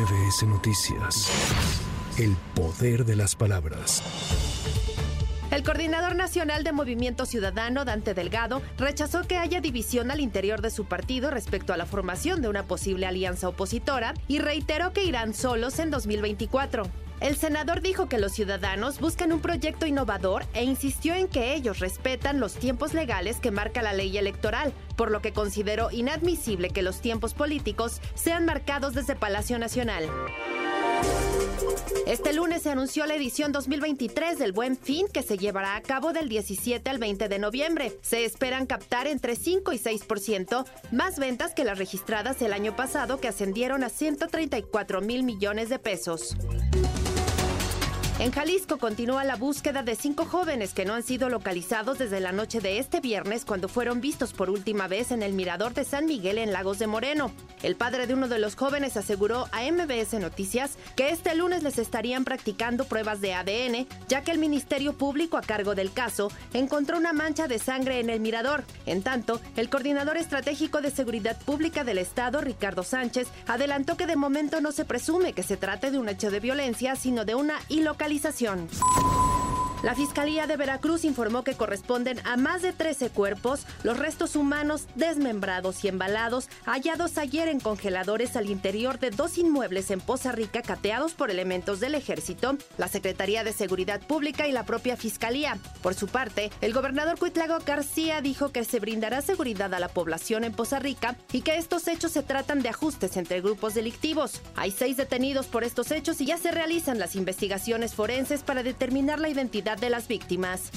[0.00, 1.30] MBS Noticias.
[2.16, 4.02] El poder de las palabras.
[5.50, 10.70] El coordinador nacional de Movimiento Ciudadano, Dante Delgado, rechazó que haya división al interior de
[10.70, 15.34] su partido respecto a la formación de una posible alianza opositora y reiteró que irán
[15.34, 16.84] solos en 2024.
[17.20, 21.78] El senador dijo que los ciudadanos buscan un proyecto innovador e insistió en que ellos
[21.78, 26.82] respetan los tiempos legales que marca la ley electoral, por lo que consideró inadmisible que
[26.82, 30.08] los tiempos políticos sean marcados desde Palacio Nacional.
[32.06, 36.12] Este lunes se anunció la edición 2023 del Buen Fin que se llevará a cabo
[36.12, 37.98] del 17 al 20 de noviembre.
[38.02, 43.20] Se esperan captar entre 5 y 6% más ventas que las registradas el año pasado
[43.20, 46.34] que ascendieron a 134 mil millones de pesos.
[48.20, 52.32] En Jalisco continúa la búsqueda de cinco jóvenes que no han sido localizados desde la
[52.32, 56.04] noche de este viernes cuando fueron vistos por última vez en el mirador de San
[56.04, 57.32] Miguel en Lagos de Moreno.
[57.62, 61.78] El padre de uno de los jóvenes aseguró a MBS Noticias que este lunes les
[61.78, 66.98] estarían practicando pruebas de ADN, ya que el Ministerio Público a cargo del caso encontró
[66.98, 68.64] una mancha de sangre en el mirador.
[68.84, 74.16] En tanto, el coordinador estratégico de seguridad pública del Estado, Ricardo Sánchez, adelantó que de
[74.16, 77.54] momento no se presume que se trate de un hecho de violencia, sino de una
[77.70, 79.29] ilocalización Globalización
[79.82, 84.86] la Fiscalía de Veracruz informó que corresponden a más de 13 cuerpos los restos humanos
[84.94, 90.60] desmembrados y embalados hallados ayer en congeladores al interior de dos inmuebles en Poza Rica
[90.60, 95.56] cateados por elementos del ejército, la Secretaría de Seguridad Pública y la propia Fiscalía.
[95.82, 100.44] Por su parte, el gobernador Cuitlago García dijo que se brindará seguridad a la población
[100.44, 104.42] en Poza Rica y que estos hechos se tratan de ajustes entre grupos delictivos.
[104.56, 109.18] Hay seis detenidos por estos hechos y ya se realizan las investigaciones forenses para determinar
[109.18, 109.30] la
[109.78, 110.70] de las víctimas.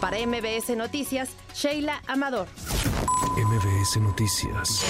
[0.00, 2.46] Para MBS Noticias, Sheila Amador.
[3.36, 4.84] MBS Noticias.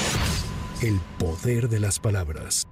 [0.83, 2.67] El poder de las palabras.